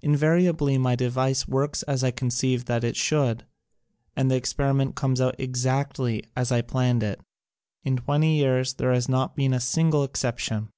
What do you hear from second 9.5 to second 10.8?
a single exception.